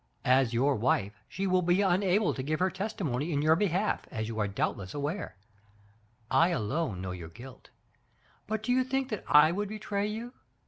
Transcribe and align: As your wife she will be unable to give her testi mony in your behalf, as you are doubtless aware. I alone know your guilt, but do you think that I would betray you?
As 0.25 0.51
your 0.51 0.73
wife 0.75 1.13
she 1.29 1.45
will 1.45 1.61
be 1.61 1.83
unable 1.83 2.33
to 2.33 2.41
give 2.41 2.59
her 2.59 2.71
testi 2.71 3.05
mony 3.05 3.31
in 3.31 3.43
your 3.43 3.55
behalf, 3.55 4.07
as 4.09 4.27
you 4.27 4.39
are 4.39 4.47
doubtless 4.47 4.95
aware. 4.95 5.35
I 6.31 6.49
alone 6.49 7.01
know 7.01 7.11
your 7.11 7.29
guilt, 7.29 7.69
but 8.47 8.63
do 8.63 8.71
you 8.71 8.83
think 8.83 9.09
that 9.09 9.23
I 9.27 9.51
would 9.51 9.69
betray 9.69 10.07
you? 10.07 10.33